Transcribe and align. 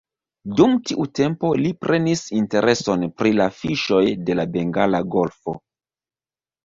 Dum 0.59 0.71
tiu 0.91 1.03
tempo 1.19 1.51
li 1.65 1.73
prenis 1.85 2.23
intereson 2.39 3.05
pri 3.19 3.35
la 3.43 3.49
fiŝoj 3.61 4.03
de 4.31 4.39
la 4.41 4.47
Bengala 4.57 5.07
Golfo. 5.17 5.55